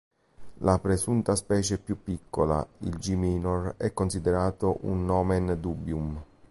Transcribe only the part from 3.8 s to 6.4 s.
considerato un "nomen dubium".